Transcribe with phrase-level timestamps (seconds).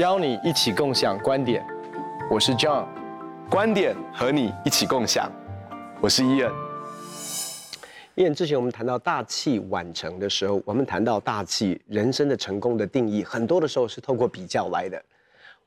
[0.00, 1.62] 邀你一起共享观点，
[2.30, 2.88] 我是 John，
[3.50, 5.30] 观点和你一起共享，
[6.00, 6.50] 我是 Ian。
[8.16, 15.04] Ian，之前我们谈到大器晚成的时候，我们谈到大器人生的成功的定义，很多的时候是透过比较来的。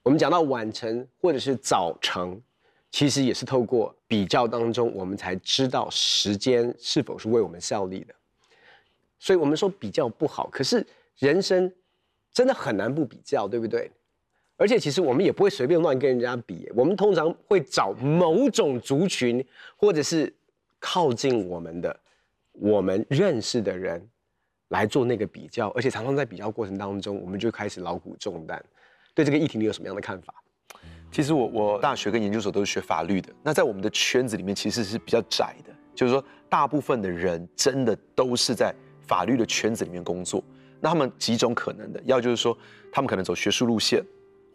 [0.01, 2.41] 我们讲到晚成或者是早成，
[2.89, 8.15] 其实也是透过比较当中，我们才知道时间是否是为我们效力的。
[9.19, 10.83] 所以我们说比较不好，可是
[11.19, 11.71] 人生
[12.33, 13.91] 真的很难不比较，对不对？
[14.55, 19.43] 而且其实我们也不会随便乱跟人家比，我们通常会找某种族群，
[19.75, 20.33] 或者是
[20.79, 21.99] 靠近我们的、
[22.53, 24.07] 我们认识的人
[24.69, 28.63] 来做那个比较，而且常常在比较过程当中，我们就开始劳苦重担。
[29.13, 30.33] 对这个议题，你有什么样的看法？
[31.11, 40.43] 其实我我大学跟研究所都是学法律的，那在我们的圈子里面其实是比较窄的，就是说大部分的人真的都是在法律的圈子里面工作。
[40.79, 42.57] 那他们几种可能的，要就是说
[42.91, 44.03] 他们可能走学术路线。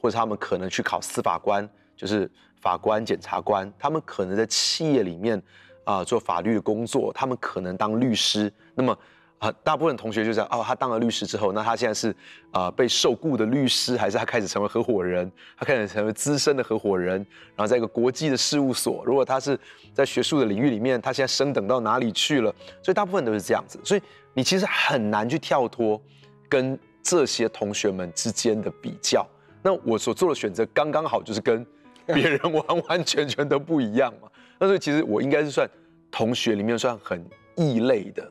[0.01, 3.73] 或者他们可能去考司法官，就是法官、检察官。
[3.79, 5.43] 他们可能在企业里面
[5.85, 7.13] 啊、做法律的工作。
[7.13, 8.53] 他们可能当律师。
[8.75, 8.97] 那么
[9.39, 12.13] 啊、大部分同学就这样哦，他当了律师之后，那他现在是
[12.51, 15.31] 啊、被受雇的律师，还是他开始成为合伙人？
[15.57, 17.25] 他开始成为资深的合伙人，
[17.55, 19.05] 然后在一个国际的事务所。
[19.07, 19.57] 如果他是
[19.95, 22.53] 在学术的领域里面，他现在升等到哪里去了？
[22.83, 23.79] 所以大部分都是这样子。
[23.85, 24.03] 所以
[24.35, 26.03] 你其实很难去跳脱
[26.49, 29.25] 跟这些同学们之间的比较。
[29.69, 31.67] 那我所做的选择刚刚好就是跟
[32.07, 34.27] 别人完 完全全都不一样嘛。
[34.59, 35.69] 那所以其实我应该是算
[36.11, 37.23] 同学里面算很
[37.55, 38.27] 异类的。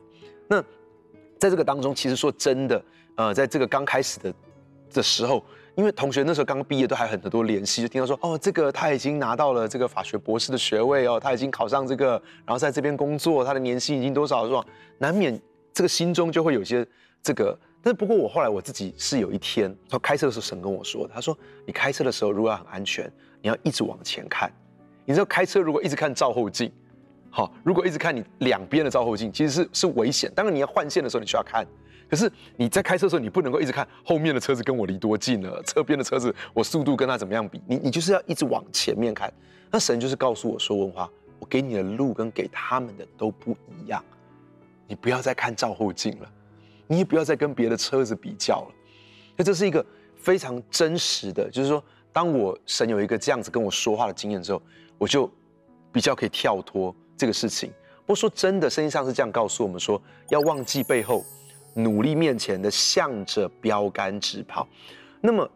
[0.48, 0.60] 那
[1.38, 4.34] 在这个当中，其实说真的，呃，在这个刚开始的
[4.92, 5.44] 的时候，
[5.76, 14.66] 因为同学那时候刚毕业都还很多联系，就听到说哦，这个他已经拿到了这个法学博士的学位哦，他已经考上这个，然后在这边工作，他的年薪已经多少是吧？
[14.98, 15.40] 难免
[15.72, 16.84] 这个心中就会有些
[17.22, 17.56] 这个。
[17.80, 23.10] 但是不过我后来我自己是有一天，他开车的时候神跟我说，他说你开车的时候如果要很安全，
[23.40, 24.50] 你要一直往前看。
[25.04, 26.70] 你知道开车如果一直看照后镜，
[27.30, 30.30] 好，如果一直看你两边的照后镜，其实是是危险。
[30.34, 31.66] 当然你要换线的时候你需要看，
[32.10, 39.32] 可是你在开车的时候你不能够一直看后面的车子跟我离多近了，侧边的车子我速度跟他怎么样比，你你就是要一直往前面看。
[39.70, 41.08] 那神就是告诉我说，文华，
[41.38, 44.04] 我给你的路跟给他们的都不一样，
[44.86, 46.32] 你不要再看照后镜了。
[46.88, 48.74] 你也不要再跟别的车子比较了，
[49.36, 49.84] 那这是一个
[50.16, 54.60] 非常真实的，就是说，当我神有一个这样子跟我说话的经验之后，
[54.96, 55.30] 我就
[55.92, 57.70] 比较可以跳脱这个事情。
[58.00, 60.00] 不过说真的，圣经上是这样告诉我们说，
[60.30, 61.22] 要忘记背后，
[61.74, 64.66] 努力面前的，向着标杆直跑。
[65.20, 65.48] 那么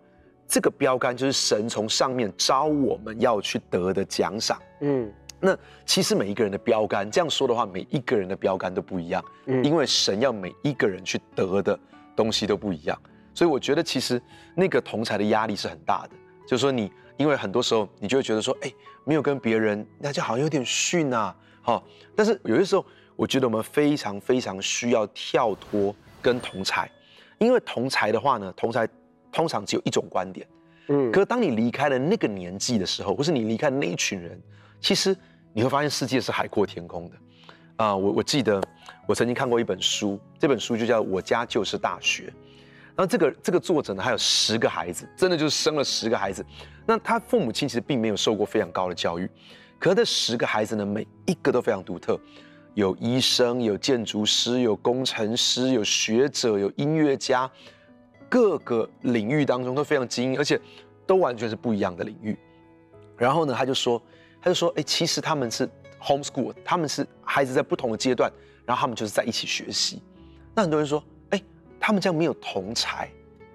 [0.46, 4.60] 这个标杆就是神从上面招我们要去得的奖赏。
[4.82, 5.10] 嗯。
[5.44, 11.76] 那其实每一个人的标杆，这样说的话，每一个人的标杆都不一样，嗯，因为神要每一个人去得的
[12.14, 12.96] 东西都不一样，
[13.34, 14.22] 所以我觉得其实
[14.54, 16.10] 那个同才的压力是很大的，
[16.46, 18.72] 就是说你，因为很多时候你就会觉得说，哎，
[19.04, 21.82] 没有跟别人，那就好像有点逊啊，哈，
[22.14, 22.86] 但是有些时候，
[23.16, 25.92] 我觉得我们非常非常需要跳脱
[26.22, 26.88] 跟同才，
[27.38, 28.88] 因为同才的话呢，同才
[29.32, 30.46] 通常只有一种观点，
[30.86, 34.40] 嗯，可是当你离开了那个年纪的时候，或是你离开那一群人，
[34.80, 35.16] 其实。
[35.54, 37.16] 你会发现世界是海阔天空的，
[37.76, 38.62] 啊、我我记得
[39.06, 42.22] 我曾经看过一本书，这本书就叫《我家就是大学》，
[42.96, 46.44] 然后这个这个作者呢，还有十个孩子，真的就是生了十个孩子。
[46.86, 49.28] 那他父母亲其实并没有受过非常高的教育，
[49.78, 52.18] 可这十个孩子呢，每一个都非常独特，
[52.72, 57.50] 有医生，有建筑师，有工程师，有学者，有音乐家，
[58.26, 60.58] 各个领域当中都非常精英，而且
[61.06, 62.38] 都完全是不一样的领域。
[63.18, 64.02] 然后呢，他就说。
[64.42, 65.68] 他就说：“哎、欸，其实他们是
[66.00, 68.28] homeschool，他们是孩子在不同的阶段，
[68.66, 70.02] 然后他们就是在一起学习。
[70.52, 71.44] 那很多人说：哎、欸，
[71.78, 73.08] 他们这样没有同才。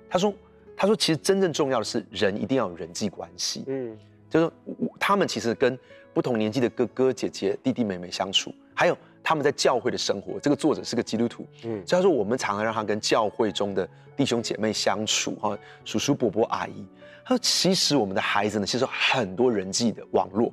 [0.09, 0.33] 他说：
[0.77, 3.65] 他说其实真正重要的是人一定要有人际关系。
[3.67, 3.97] 嗯，
[4.29, 5.77] 就是说他们其实跟
[6.13, 10.39] 不同年纪的哥哥姐姐、弟弟妹妹相处，还有他们在教会的生活。
[10.39, 16.85] 这个作者是个基督徒，嗯，所以他说我们常常让他跟教会中的弟兄姐妹相处，哈，叔叔伯伯阿姨。”
[17.27, 20.49] 他说：“其实我们的孩子呢，其实很多人际的网络，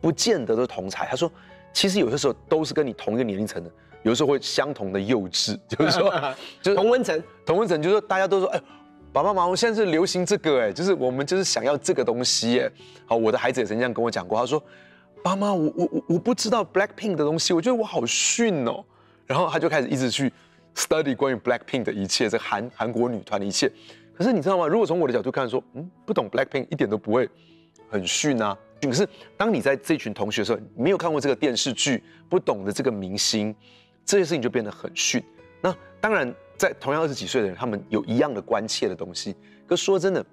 [0.00, 1.06] 不见得都是同才。
[1.06, 1.30] 他说，
[1.72, 3.70] 其实有些时候都是跟你同一个年龄层的，
[4.02, 6.10] 有时候会相同的幼稚， 就是说，
[6.60, 8.60] 就是同温层，同温层，就是说大家都说，哎，
[9.12, 12.70] 爸爸妈妈，我现在是流行这个，哎，就是我们就是想要这个东西，哎，
[13.06, 14.60] 好，我的孩子也曾经这样跟我讲过，他说，
[15.22, 18.84] 爸妈，我我我我不知道 Blackpink 的东西，我觉得我好逊哦，
[19.26, 20.32] 然后他就开始一直去
[20.74, 23.70] study 关于 Blackpink 的一切，这韩韩国女团的一切。”
[24.16, 24.66] 可是你知道吗？
[24.66, 27.28] 如果从我的角度看，说，嗯，不懂 Blackpink 一点都不会
[27.90, 28.56] 很逊啊。
[28.80, 33.54] 可是当你在这群同学的时候，没有看过这个电视剧，不懂得这个明星，
[34.04, 35.22] 这些事情就变得很逊。
[35.60, 39.34] 那当然，在同样二十几岁的人，他们有一样的关切的东西。
[39.66, 40.24] 可说真的，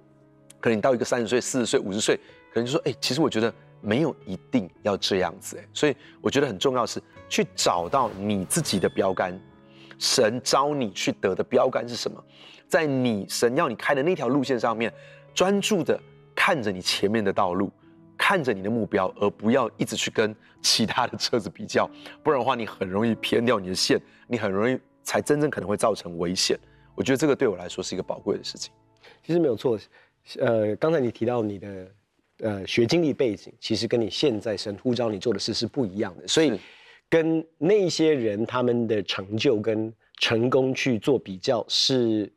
[0.60, 2.16] 可能你到一个三十岁、四十岁、五十岁，
[2.52, 9.38] 可能就说，哎，其实我觉得没有一定要这样子，哎，所以我觉得很重要的是去找到你自己的标杆，
[9.98, 12.22] 神招你去得的标杆是什么，
[12.68, 14.92] 在你神要你开的那条路线上面，
[15.34, 15.98] 专注的
[16.34, 17.70] 看着你前面的道路，
[18.16, 21.88] 看着你的目标，而不要一直去跟其他的车子比较，
[22.22, 26.58] 不然的话，你很容易偏掉你的线，你很容易才真正可能会造成危险。
[26.94, 28.72] 我觉得这个对我来说是一个宝贵的事情。
[29.22, 29.78] 其实没有错。
[30.38, 31.88] 呃，刚才你提到你的
[32.38, 36.58] 呃学经历背景，其实跟你现在神呼召你做的事是不一样的，所以
[37.10, 42.32] 跟那些人他们的成就跟成功去做比较是，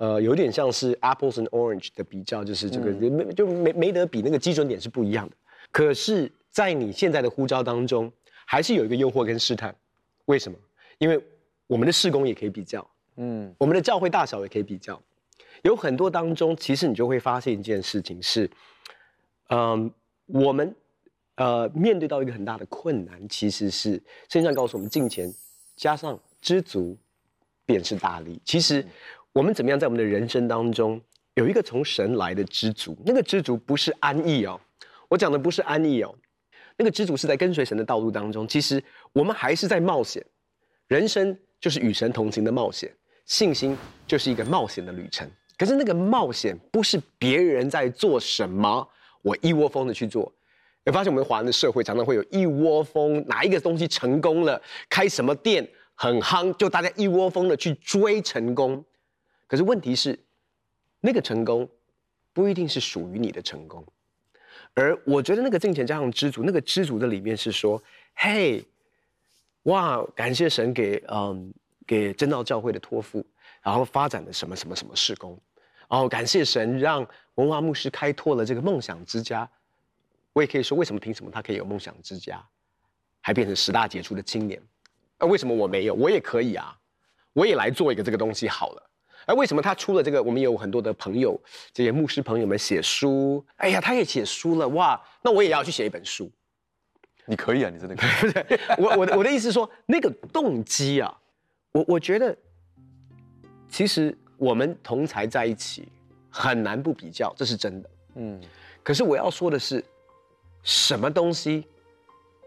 [0.00, 5.36] 呃，有点像是 apples and orange 的比较，就是这个、嗯、就没没得比，那个基准点是不一样的。
[5.70, 8.10] 可是，在你现在的呼召当中，
[8.46, 9.76] 还是有一个诱惑跟试探，
[10.24, 10.56] 为什么？
[10.96, 11.22] 因为
[11.66, 14.98] 我们的事工也可以比较，嗯，我们的教会大小也可以比较。
[15.64, 18.50] 有很多当中，其实你就会发现一件事情是，
[19.50, 19.92] 嗯，
[20.24, 20.74] 我们
[21.34, 23.90] 呃面对到一个很大的困难，其实是
[24.30, 25.30] 圣经上告诉我们，金钱
[25.76, 26.96] 加上知足，
[27.66, 28.40] 便是大利。
[28.46, 28.82] 其实
[29.32, 31.00] 我们怎么样在我们的人生当中
[31.34, 34.60] 有一个从神来的知足，那个知足不是安逸哦，
[35.08, 36.12] 我讲的不是安逸哦，
[36.76, 38.82] 那个知足是在跟随神的道路当中，其实
[39.12, 40.24] 我们还是在冒险，
[40.88, 42.92] 人生就是与神同行的冒险，
[43.24, 45.30] 信心就是一个冒险的旅程。
[45.56, 48.86] 可是那个冒险不是别人在做什么，
[49.22, 50.32] 我一窝蜂的去做。
[50.84, 58.84] 有发现我们华人的社会常常会有一窝蜂，哪一个东西成功了，开什么店很夯，就大家一窝蜂的去追成功。
[59.50, 60.16] 可是问题是，
[61.00, 61.68] 那个成功
[62.32, 63.84] 不一定是属于你的成功。
[64.74, 67.82] 而我觉得那个挣钱加上知足，那个知足的里面是说，
[68.14, 68.64] 嘿，
[69.64, 71.52] 哇，感谢神给嗯
[71.84, 73.26] 给真道教会的托付，
[73.60, 75.36] 然后发展的什么什么什么事工。
[75.88, 77.04] 哦，感谢神让
[77.34, 79.50] 文化牧师开拓了这个梦想之家。
[80.32, 82.40] 我也可以说，为什么凭什么他可以有梦想之家，
[83.20, 84.62] 还变成十大杰出的青年？
[85.18, 85.94] 那为什么我没有？
[85.94, 86.78] 我也可以啊，
[87.32, 88.89] 我也来做一个这个东西好了。
[89.30, 90.22] 而为什么他出了这个？
[90.22, 91.40] 我们有很多的朋友，
[91.72, 96.30] 这些牧师朋友们写书，哎呀，他也写书了哇，那我也要去写一本书。
[97.26, 98.58] 你可以啊，你真的可以。
[98.82, 101.16] 我我的我的意思是说，那个动机啊，
[101.72, 102.36] 我我觉得
[103.68, 104.16] 其实。
[104.40, 105.86] 我们同才在一起
[106.30, 107.90] 很难不比较，这是真的。
[108.14, 108.40] 嗯，
[108.82, 109.84] 可是我要说的是，
[110.62, 111.66] 什么东西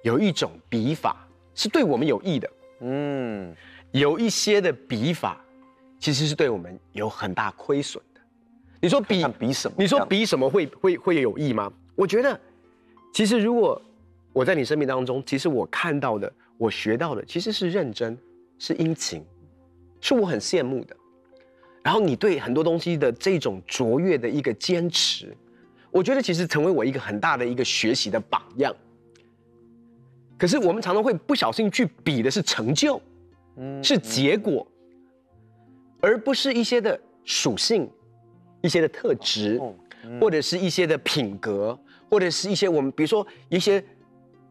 [0.01, 2.49] 有一种笔法是对我们有益的？
[2.79, 3.55] 嗯，
[3.91, 5.42] 有一些的笔法
[6.03, 8.19] 其实是对我们有很大亏损的。
[8.81, 9.75] 你说比比什么？
[9.79, 11.71] 你说比什么会会会有益吗？
[11.95, 12.37] 我觉得，
[13.13, 13.81] 其实如果
[14.33, 18.17] 我在你生命当中，其实我看到的，我学到的，其实是认真，
[18.59, 19.23] 是殷勤，
[20.01, 20.93] 是我很羡慕的。
[21.81, 25.33] 然后你对很多东西的这种卓越的一个坚持，
[25.89, 28.75] 我觉得其实成为我一个很大的一个学习的榜样。
[30.37, 33.01] 可是我们常常会不小心去比的是成就，
[33.55, 34.67] 嗯，是结果，
[36.03, 37.89] 而不是一些的属性、
[38.61, 39.57] 一些的特质，
[40.19, 41.79] 或者是一些的品格，
[42.11, 43.81] 或者是一些我们比如说一些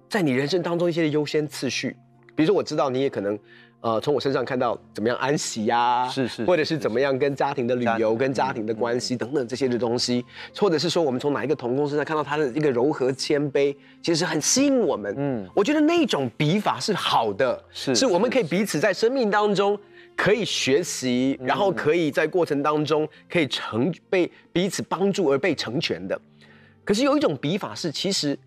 [0.09, 1.95] 在你人生当中一些的优先次序。
[2.35, 3.39] 比如说我知道你也可能。
[3.83, 10.25] 呃，从我身上看到怎么样安息呀、啊，是是，或者是怎么样跟家庭的旅游、跟家庭的关系等等这些的东西，
[10.57, 15.13] 或者是说我们从哪一个同工身上看到他的一个柔和谦卑，其实很吸引我们。
[15.19, 19.77] 嗯，我觉得那种笔法是好的，是是我们可以彼此在生命当中
[20.17, 26.21] 可以学习，然后可以在过程当中可以成被彼此帮助而被成全的。
[26.85, 28.39] 可是有一种比法是，其实，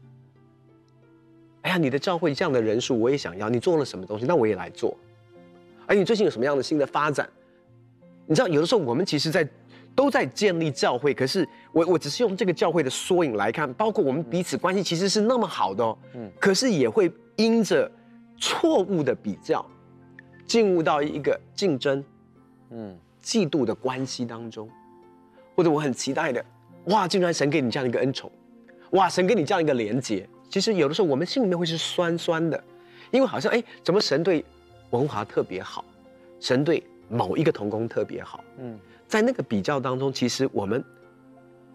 [1.61, 4.95] 哎呀，你的教会这样的人数我也想要，你做了什么东西，那我也来做。
[5.87, 7.29] 而你最近有什么样的新的发展？
[8.25, 9.47] 你知道，有的时候我们其实在
[9.95, 17.89] 都在建立教会，可是我我只是用这个教会的缩影来看，包括我们彼此关系其实是那么好的哦，嗯，可是也会因着
[18.37, 19.65] 错误的比较，
[20.45, 22.03] 进入到一个竞争，
[22.69, 24.69] 嗯，嫉妒的关系当中，
[25.55, 26.43] 或者我很期待的，
[26.85, 28.31] 哇，竟然神给你这样一个恩宠，
[28.91, 32.63] 哇，神给你这样一个连结，其实有的时候我们心里面会是酸酸的，
[33.11, 34.45] 因为好像哎，怎么神对
[34.91, 35.83] 文华特别好，
[36.39, 38.43] 神对某一个童工特别好。
[38.59, 40.83] 嗯，在那个比较当中，其实我们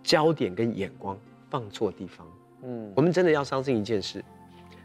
[0.02, 1.18] 焦点跟眼光
[1.50, 2.26] 放错地方。
[2.62, 4.24] 嗯，我们真的要相信一件事，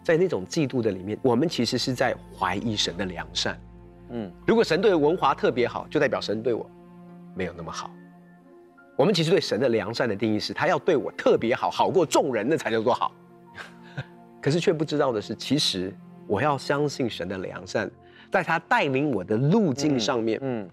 [0.03, 3.59] 在那种嫉妒的里面，我们其实是在怀疑神的良善。
[4.09, 6.69] 嗯，如果神对文华特别好，就代表神对我
[7.35, 7.89] 没有那么好。
[8.95, 13.12] 我们其实对神的良善的定义是，他要对我特别好，好过众人，那才叫做好。
[14.41, 15.93] 可是却不知道的是，其实
[16.27, 17.89] 我要相信神的良善。
[18.31, 20.69] 在他带领我的路径上面，嗯，嗯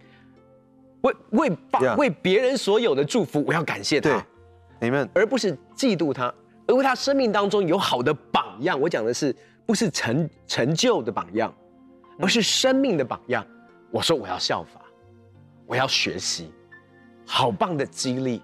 [1.03, 1.97] 为为把 Yeah.
[1.97, 4.25] 为别人所有的祝福，我要感谢他。
[4.81, 6.33] Amen，而不是嫉妒他，
[6.67, 8.81] 而为他生命当中有好的榜样。
[8.81, 9.35] 我讲的是
[9.65, 11.55] 不是成成就的榜样，
[12.19, 13.47] 而是生命的榜样。
[13.91, 14.81] 我说我要效法，
[15.67, 16.51] 我要学习，
[17.27, 18.43] 好棒的激励。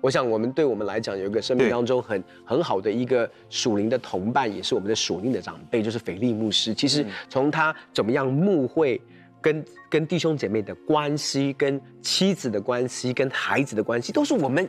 [0.00, 6.74] 我想我们对我们来讲，有一个生命当中很很好的一个属灵的同伴，也是我们的属灵的长辈，就是腓利牧师。
[6.74, 9.00] 其实从他怎么样牧会，
[9.40, 14.68] 跟跟弟兄姐妹的关系，跟妻子的关系，跟孩子的关系，都是我们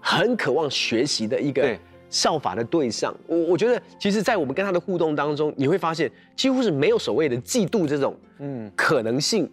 [0.00, 1.78] 很渴望学习的一个
[2.12, 3.12] 效法的对象。
[3.26, 9.50] 我我觉得，其实，在我们跟他的互动当中，你会发现，几乎是没有所谓的嫉妒这种嗯可能性，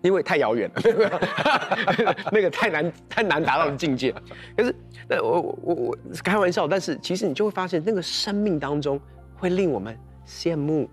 [0.00, 4.14] 因为太遥远了， 那个太难太难达到的境界。
[4.56, 4.74] 可是，
[5.20, 8.98] 我，我我我开玩笑，但是其实你就会发现，那个生命当中
[9.36, 9.94] 会令我们
[10.26, 10.88] 羡慕，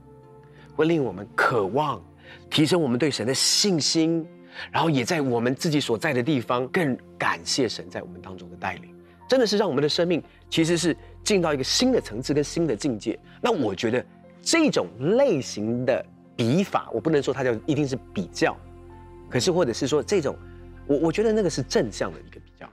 [0.75, 2.01] 会令我们渴望。
[2.49, 4.25] 提升我们对神的信心，
[4.71, 8.89] 然后也在我们自己所在的地方更感谢神在我们当中的带领，
[9.27, 13.17] 真的是让我们的生命其实是进到一个新的层次跟新的境界。
[13.41, 14.05] 那我觉得
[14.41, 14.87] 这种
[15.17, 18.55] 类型的比法，我不能说它叫一定是比较，
[19.29, 20.35] 可是或者是说这种，
[20.85, 22.69] 我我觉得那个是正向的一个比较。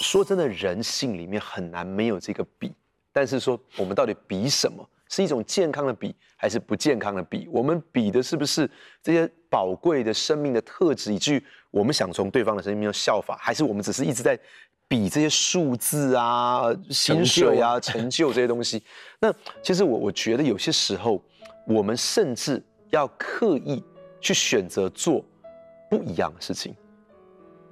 [0.00, 2.72] 说真的，人性里面很难没有这个比，
[3.12, 4.88] 但是说我们到底比什么？
[5.08, 7.48] 是一种健康的比，还是不健康的比？
[7.50, 8.70] 我们比的是不是
[9.02, 14.38] 这些宝贵的生命的特质，以至于我们想从对方的生命中效法，还是我们只是一直在
[14.86, 18.82] 比这些数字啊、薪水啊、成就这些东西？
[19.18, 21.22] 那其实我我觉得有些时候，
[21.66, 23.82] 我们甚至要刻意
[24.20, 25.24] 去选择做
[25.88, 26.76] 不一样的事情，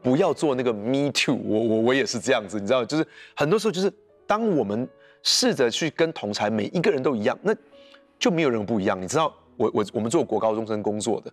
[0.02, 1.38] 不要做那个 me too。
[1.44, 3.92] 我我我也是这样子，你知道，就是很多时候就是
[4.26, 4.88] 当我们。
[5.26, 7.52] 试着去跟同才每一个人都一样，那
[8.16, 9.00] 就没有人不一样。
[9.02, 11.32] 你知道，我我我们做国高中生工作的，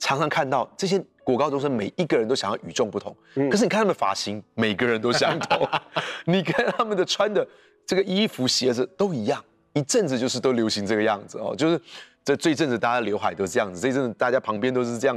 [0.00, 3.16] 常常看到这些国高中生每一个人都想要与众不同。
[3.36, 5.64] 嗯、可是你看他们的发型，每个人都相同；
[6.26, 7.46] 你看他们的穿的
[7.86, 9.42] 这个衣服、鞋子都一样。
[9.74, 11.80] 一阵子就是都流行这个样子哦，就是
[12.24, 15.16] 这这一阵子大家刘海都是这样子，这一阵子大家旁边都是这样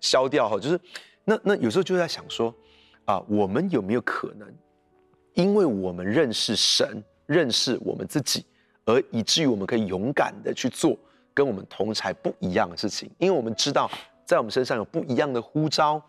[0.00, 0.58] 削掉哈。
[0.58, 0.80] 就是
[1.26, 2.54] 那那有时候就在想说，
[3.04, 4.48] 啊，我们有没有可能，
[5.34, 7.04] 因为我们认识神？
[7.28, 8.42] 认识我们自己，
[8.86, 10.96] 而以至于我们可以勇敢的去做
[11.34, 13.88] 跟我们同才不一样的事情，因为我们知道
[14.24, 16.02] 在我们身上有不一样的呼召，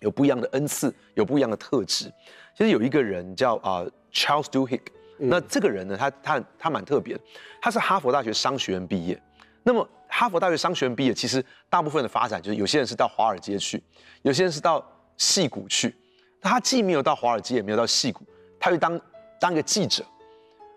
[0.00, 2.10] 有不一样的恩赐，有不一样的特质。
[2.56, 4.80] 其实有一个人叫啊、呃、Charles Duhigg，
[5.18, 7.20] 那这个人呢，他他他蛮特别的，
[7.60, 9.20] 他是哈佛大学商学院毕业。
[9.62, 13.82] 那么哈佛大学商学院毕业，其实大部分的发展就是有些人是到华尔街去，
[14.22, 14.84] 有些人是到
[15.18, 15.94] 戏谷去。
[16.40, 18.24] 那他既没有到华尔街，也没有到戏谷，
[18.58, 19.00] 他就当
[19.38, 20.02] 当一个记者。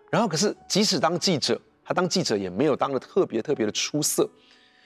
[0.10, 4.30] 然后，可是即使当记者，他当记者也没有当得特别特别的出色。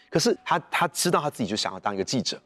[0.09, 2.41] 可是他他知道他自己就想要当一个记者。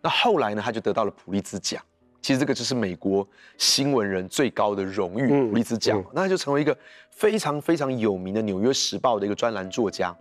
[0.00, 1.82] 那后来呢，他就得到了普利兹奖。
[2.22, 3.26] 其实这个就是美国
[3.58, 5.98] 新闻人最高的荣誉，嗯、普利兹奖。
[5.98, 6.76] 嗯、那他就成为一个
[7.10, 10.16] 非常非常有名的《纽约时报》的一个专栏作家。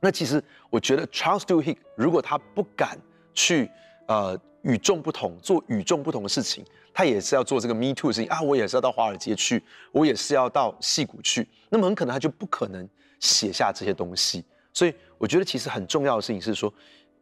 [0.00, 2.96] 那其实我觉得 Charles Duhigg 如果他不敢
[3.34, 3.70] 去
[4.06, 6.64] 呃与众不同，做与众不同的事情。
[6.92, 9.62] 他也是要做这个 Me Too 的事情啊，我也是要到华尔街去，
[9.92, 12.88] 我也是要到戏谷去，那么很可能他就不可能
[13.20, 14.44] 写下这些东西。
[14.72, 16.72] 所以我觉得其实很重要的事情是说，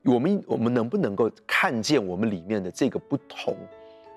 [0.05, 3.55] 我们我们能不能够看见我们里面的这个不同，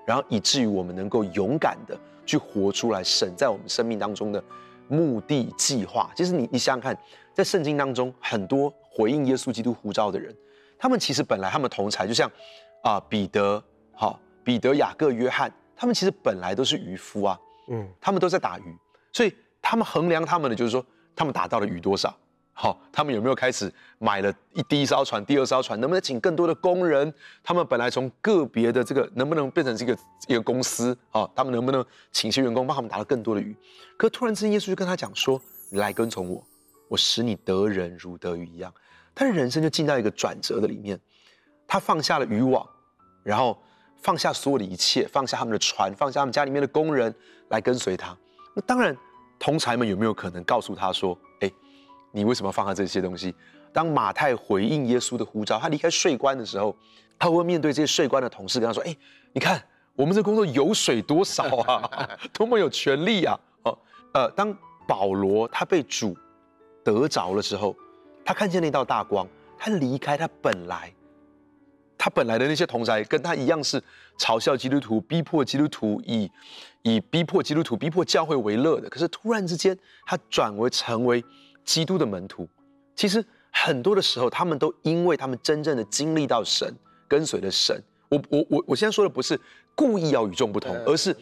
[0.06, 4.42] 然后以至于我们能够勇敢的去活出来神在我们生命当中的
[4.88, 6.10] 目的计划。
[6.16, 6.98] 其实你你想想看，
[7.34, 10.34] 在圣经当中很多回应耶稣基督呼召的人，
[10.78, 12.30] 他们其实本来他们同才，就像
[12.82, 14.20] 啊彼得，好。
[14.42, 18.74] 彼得、雅各、约翰，他们其实本来都是渔夫啊，嗯，他们都在打鱼，
[19.12, 20.84] 所以他们衡量他们的就是说，
[21.14, 22.12] 他们打到了鱼多少，
[22.54, 27.12] 好，他们有没有开始买了一第一艘船、第二艘船，能不能请更多的工人？
[27.44, 29.96] 他们本来从个别的这个能不能变成这个
[30.26, 30.96] 一个公司？
[31.10, 33.54] 好，他们能不能请些员工帮他们打到更多的鱼？
[33.98, 36.42] 可突然之间，耶稣就跟他讲说：“你来跟从我，
[36.88, 38.72] 我使你得人如得鱼一样。”
[39.14, 40.98] 他的人生就进到一个转折的里面，
[41.70, 42.68] 他放下了渔网，
[43.22, 43.56] 然后。
[44.02, 47.14] 放下所有的一切，放下他们的船，放下他们家里面的工人，
[47.50, 48.16] 来跟随他。
[48.54, 48.96] 那当然，
[49.38, 51.52] 同侪们有没有可能告诉他说：“哎，
[52.10, 53.34] 你为什么要放下这些东西？”
[53.74, 56.74] 当马太回应耶稣的呼召，他离开税关的时候，
[57.18, 58.96] 他会面对这些税关的同事，跟他说：“哎，
[59.34, 59.62] 你看
[59.94, 63.78] 我们这工作油水多少啊， 多么有权利啊！”哦，
[64.14, 64.56] 呃，当
[64.88, 66.16] 保罗他被主
[66.82, 67.76] 得着了之后，
[68.24, 70.90] 他看见那道大光，他离开他本来。
[72.02, 73.78] 他本来的那些同侪跟他一样是
[74.18, 76.30] 嘲笑基督徒、逼迫基督徒、以
[76.80, 78.88] 以逼迫基督徒、逼迫教会为乐的。
[78.88, 81.22] 可是突然之间，他转为成为
[81.62, 82.48] 基督的门徒。
[82.96, 86.74] 其实很多的时候，他们都因为他们真正的经历到神、
[87.06, 87.78] 跟随了神，
[88.08, 89.38] 我我我我现在说的不是
[89.74, 91.14] 故意要与众不同，而是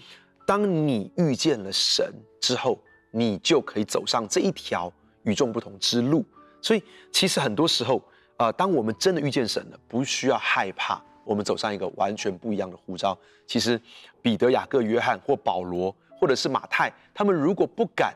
[0.46, 2.08] 当你遇见了神
[2.40, 2.80] 之后，
[3.10, 4.92] 你就可以走上这一条
[5.24, 6.24] 与众不同之路。
[6.62, 6.80] 所以
[7.10, 8.00] 其实很多时候，
[8.38, 13.16] 呃，当我们真的遇见神了，不需要害怕，我们走上一个完全不一样的呼召。
[13.46, 13.80] 其实
[14.22, 18.14] 彼得、雅各、约翰或保罗，或者是马太，他们如果不敢，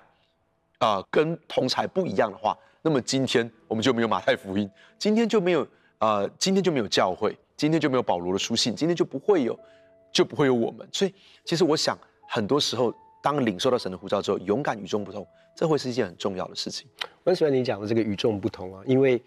[0.78, 5.66] 啊、呃，跟同侪不一样的话，那么今天我们就没有马太福音，今天就没有。
[5.98, 9.56] 呃，今天就没有教会，今天就没有保罗的书信，今天就不会有，
[10.10, 10.84] 就不会有我们。
[10.90, 11.14] 所以，
[11.44, 11.96] 其实我想，
[12.28, 15.24] 很多时候，当领受到神的呼召之后，勇敢与众不同，
[15.54, 16.88] 这会是一件很重要的事情。
[17.22, 19.22] 我很喜欢你讲的这个与众不同啊，因为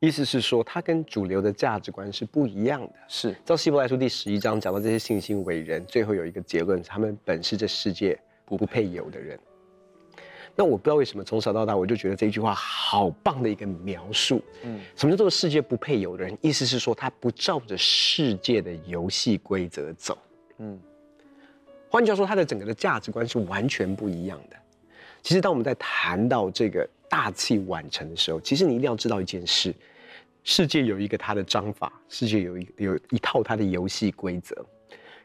[0.00, 2.92] 意思是说，它跟主流的价值观是不一样的。
[3.08, 9.36] 是，照希伯来书第十一章讲到这些信心伟人，最后有一个结论，他们本是这世界不配有的人。
[10.54, 14.40] 那我不知道为什么从小到大我就觉得这句话好棒的一个描述。
[14.62, 16.38] 嗯，什么叫做世界不配有的人？
[16.40, 20.16] 意思是说他不照着世界的游戏规则走。
[20.58, 20.78] 嗯，
[21.90, 24.56] 换句话说，他的整个的价值观是完全不一样的。
[25.22, 29.74] 其实当我们在谈到这个大器晚成的时候，其实你一定要知道一件事：
[30.44, 34.54] 世界有一个它的章法，世界有一有一套它的游戏规则。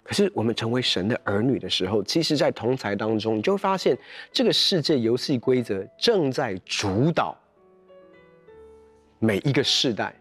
[0.04, 3.98] 可是我们成为神的儿女的时候，其实，在同才当中，你就会发现，
[4.34, 7.38] 这个世界游戏规则正在主导
[9.20, 10.14] 每一个世代，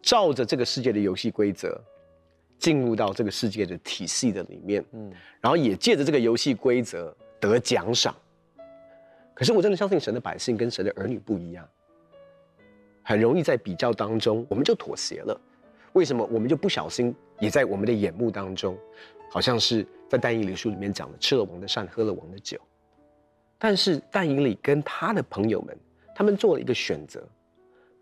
[0.00, 1.78] 照着这个世界的游戏规则，
[2.58, 5.12] 进入到这个世界的体系的里面，嗯，
[5.42, 8.16] 然后也借着这个游戏规则得奖赏。
[9.40, 11.66] 可是我真的相信，神的百姓跟神的儿女不一样，
[13.02, 15.40] 很容易在比较当中，我们就妥协了。
[15.94, 18.76] 为什么我们就不小心也在我们的眼目当中，
[19.30, 22.60] 好像是在但以理书里面讲的，吃了王的膳，喝了王的酒。
[23.58, 25.74] 但是但以理跟他的朋友们，
[26.14, 27.26] 他们做了一个选择，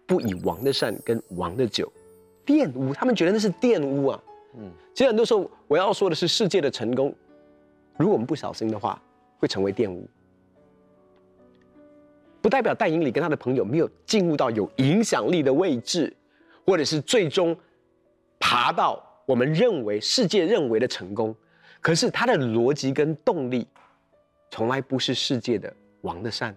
[0.09, 1.93] 不以王的膳跟王的酒
[2.45, 4.21] 玷污，他们觉得那是玷污啊。
[4.57, 7.15] 嗯，其实很多时候我要说的是，世界的成功，
[7.97, 9.01] 如果我们不小心的话，
[9.39, 10.05] 会成为玷污。
[12.41, 16.15] 不代表但以理跟他的朋友没有进入到有影响力的位置，
[16.67, 17.57] 或者是最终。
[18.41, 21.35] 爬到我们认为世界认为的成功，
[21.81, 23.67] 可是他的逻辑跟动力，
[24.49, 25.71] 从来不是世界的
[26.03, 26.55] 王的善，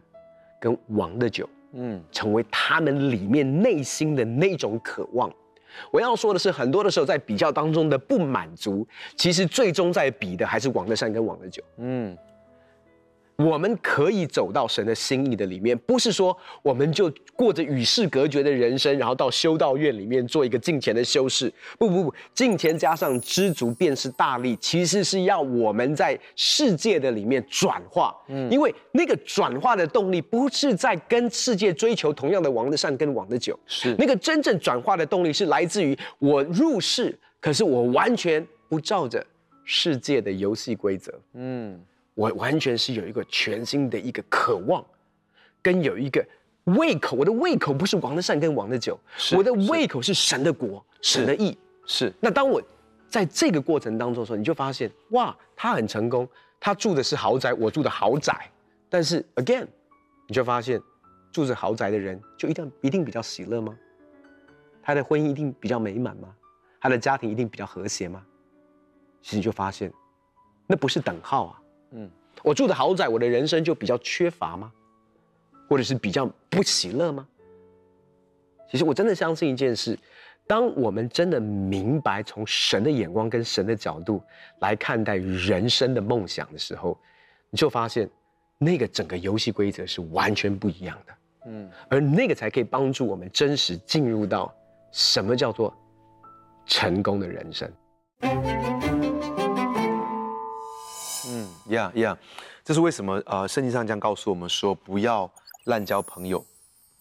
[0.60, 5.30] 跟王的酒，嗯，成为他们里面内心的那种渴望。
[5.90, 12.16] 我要说的是，很多的时候在比较当中的不满足，其实最终在比的还是王的善跟王的酒，嗯。
[13.46, 21.52] 我们可以走到神的心意的里面，不是说我们就过着与世隔绝的人生，然后到修道院里面做一个敬虔的修士。
[21.80, 28.16] 不不不，敬虔加上知足便是大力，其实是要我们在世界的里面转化。
[28.28, 39.26] 嗯，因为那个转化的动力不是在跟世界追求同样的王的善跟王的酒，是那个真正转化的动力是来自于我入世，可是我完全不照着
[39.64, 41.14] 世界的游戏规则。
[41.34, 41.80] 嗯。
[42.22, 44.86] 我完全是有一个全新的一个渴望，
[45.60, 46.24] 跟有一个
[46.66, 47.18] 胃口。
[47.18, 49.00] 我的胃口不是王的善跟王的酒，
[49.36, 51.58] 我的胃口是神的国、神的意。
[51.88, 52.14] 是。
[52.20, 52.62] 那当我
[53.08, 56.30] 在这个过程当中的时候，你就发现，哇，他很成功，
[56.60, 58.48] 他住的是豪宅，我住的豪宅。
[58.88, 59.66] 但是，again，
[60.28, 60.80] 你就发现，
[61.32, 63.76] 住着豪宅的人就一定一定比较喜乐吗？
[64.84, 66.30] 他的婚姻一定比较美满吗？
[66.80, 68.24] 他的家庭一定比较和谐吗？
[69.24, 69.92] 其实你就发现，
[70.68, 71.61] 那不是等号啊。
[71.92, 72.10] 嗯，
[72.44, 74.72] 我住的豪宅，我的人生就比较缺乏吗？
[75.70, 77.28] 或者是比较不喜乐吗？
[78.70, 79.98] 其实我真的相信一件事，
[80.48, 84.24] 当我们真的明白从神的眼光跟神的角度
[84.60, 86.98] 来看待人生的梦想的时候，
[87.50, 88.10] 你就发现
[88.58, 91.14] 那个整个游戏规则是完全不一样的。
[91.48, 94.54] 嗯，而那个才可以帮助我们真实进入到
[94.92, 95.76] 什么叫做
[96.66, 99.01] 成功的人生。
[101.70, 102.18] Yeah Yeah，，
[102.64, 103.22] 这是为什么？
[103.26, 105.32] 呃，圣经上这样告诉我们说，不要
[105.66, 106.44] 滥交朋友，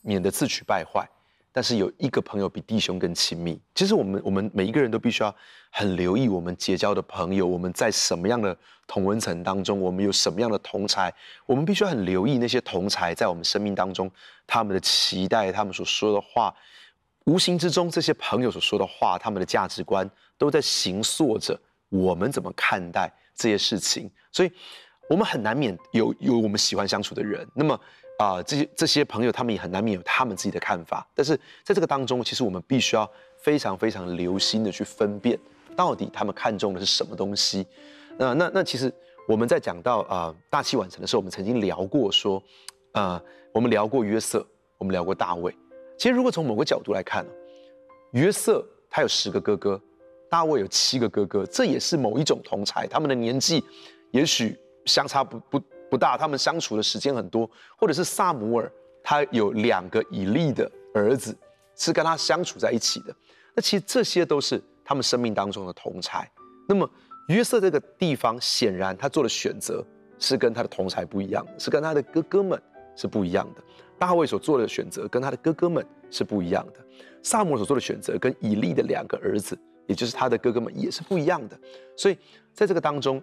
[0.03, 1.09] 免得自取败坏。
[1.53, 3.61] 但是有一个朋友比弟兄更亲密。
[3.75, 5.35] 其实我们我们每一个人都必须要
[5.71, 11.13] 很留意我们结交的朋友，我们在什么样的同温层当中，我们有什么样的同才，
[11.47, 14.09] 我们必须要很留意那些同才在我们生命当中
[14.47, 16.55] 他们的期待，他们所说的话，
[17.25, 24.11] 无形之中这些朋友所说的话，他们的价值观都在形塑着我们怎么看待这些事情。
[24.31, 24.53] 所以，
[25.09, 27.49] 我们很难免有有我们喜欢相处的人。
[27.55, 27.81] 那么，
[28.19, 31.09] 啊、这些这些朋友，他们也很难免有他们自己的看法。
[31.15, 33.11] 但是，在这个当中，其实我们必须要
[33.43, 35.39] 非常非常留心的去分辨，
[35.75, 37.67] 到底他们看中的是什么东西。
[38.19, 38.93] 那那那，其实
[39.27, 42.43] 我们在讲到啊、大器晚成的时候，我们曾经聊过说，
[42.93, 43.21] 呃，
[43.53, 45.57] 我们聊过约瑟，我们聊过大卫。
[45.99, 47.27] 其实，如果从某个角度来看，
[48.13, 49.81] 约瑟他有十个哥哥，
[50.31, 53.63] 大卫有七个哥哥，这也是某一种同才，他们的年纪
[54.13, 61.37] 也许相差不不不大，他们相处的时间很多，或者是撒母耳，他有两个以利的儿子
[61.75, 63.15] 是跟他相处在一起的，
[63.55, 66.31] 那其实这些都是他们生命当中的同才。
[66.69, 66.89] 那么
[67.27, 69.85] 约瑟这个地方显然他做的选择
[70.19, 72.61] 是跟他的同才不一样，是跟他的哥哥们
[72.95, 73.63] 是不一样的。
[73.99, 76.81] 大卫所做的选择跟他的哥哥们是不一样的，
[77.23, 79.59] 撒母所做的选择跟以利的两个儿子，
[79.91, 81.59] 也就是他的哥哥们也是不一样的。
[81.97, 82.17] 所以
[82.55, 83.21] 在这个当中，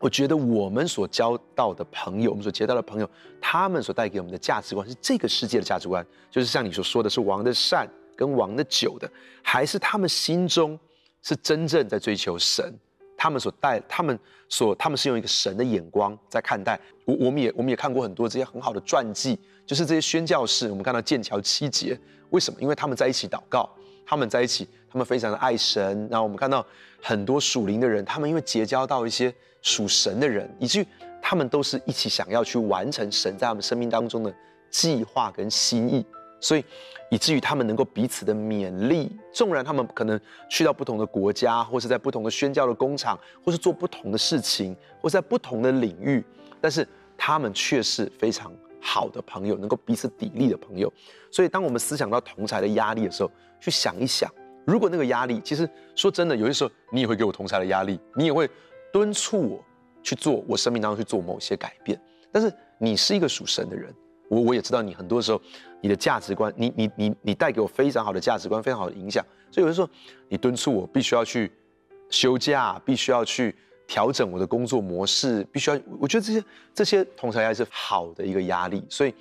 [0.00, 3.08] 我觉得我们所交到的朋友，我们所结到的朋友，
[3.40, 9.08] 他们所带给我们的价值观是这个世界的价值观，就是像你所说的是王的善跟王的久的，
[9.44, 10.76] 还是他们心中
[11.22, 12.74] 是真正在追求神？
[13.16, 16.80] 他们所带，他们所，他们是用一个神的眼光在看待。
[17.04, 20.68] 我我们也我们也看过很多这些很好的传记，就是这些宣教士。
[20.68, 21.96] 我们看到剑桥七杰，
[22.30, 22.60] 为什么？
[22.60, 23.70] 因为他们在一起祷告，
[24.04, 26.06] 他们在一起，他们非常的爱神。
[26.10, 26.64] 然后我们看到
[27.00, 30.86] 很多属灵的人，他们因为结交到一些属神的人，以至于
[31.20, 34.34] 他们都是一起想要去完成神在他们生命当中的
[34.70, 36.04] 计划跟心意。
[36.40, 36.64] 所以，
[37.08, 46.24] 以至于他们能够彼此的勉励，纵然他们可能去到不同的国家，或是在不同的宣教的工厂，或是做不同的事情，或在不同的领域，
[46.60, 46.84] 但是
[47.16, 50.92] 他们却是非常好的朋友，能够彼此砥砺的朋友。
[51.30, 54.28] 所以，当我们思想到同侪的压力的时候，去想一想，
[54.66, 58.50] 如果那个压力，其实说真的，有些时候你也会给我同侪的压力，你也会
[58.92, 59.64] 敦促我
[60.02, 61.98] 去做我生命当中去做某些改变。
[62.32, 63.94] 但是你是一个属神的人。
[64.28, 65.38] 我我也知道你很多时候，
[65.82, 69.22] 你的价值观，你你你你带给我非常好的价值观，非常好的影响。
[69.50, 69.88] 所以有的时候，
[70.30, 71.52] 你敦促我必须要去
[72.08, 73.54] 休假，必须要去
[73.86, 75.78] 调整我的工作模式，必须要。
[75.98, 78.84] 我觉得这些这些同侪还是好的一个压力。
[78.88, 79.14] 所以，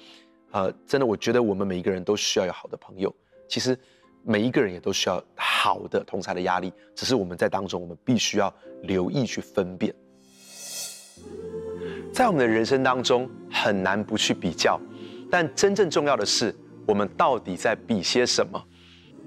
[0.52, 3.14] 呃，真的，我觉得我们每一个人都需要有好的朋友。
[3.48, 3.78] 其实
[4.24, 9.94] 每一个人也都需要好的同侪的压力，只是我们在当中，我们必须要留意去分辨。
[12.14, 14.80] 在我们的人生当中，很难不去比较。
[15.30, 18.62] 但真正重要的是，我们到底在比些什么？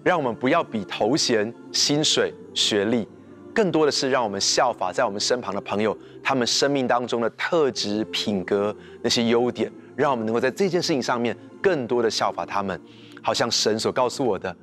[0.02, 3.08] 让我们不要比头衔、薪水、学历，
[3.54, 12.78] 更多的是让我们效法在我们身旁的朋友，他们生命当中的特质、品格那些优点，让我们能够在这件事情上面更多的效法他们。
[13.22, 14.54] 好像神所告诉我的，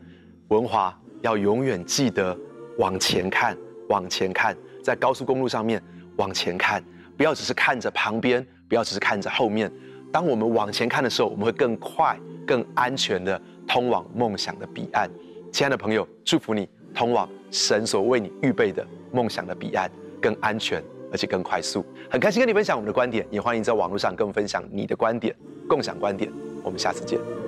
[0.49, 2.38] 文华要永远记得
[2.77, 3.58] 往前看，
[3.89, 5.82] 往前看，在高速公路上面
[6.17, 6.84] 往前看，
[7.17, 9.71] 不要只是看着旁边，不要只是看着后面。
[10.12, 15.10] 当我们往前看的时候，我们会更快、更安全的通往梦想的彼岸。
[15.51, 19.89] 亲爱的朋友，祝福你通往神所为你预备的梦想的彼岸，
[20.21, 21.86] 更安全而且更快速。
[22.10, 25.36] 很开心跟你分享我们的观点，也欢迎在网络上跟我们分享你的观点，
[25.67, 26.32] 共享观点。
[26.63, 27.40] 我们下次见。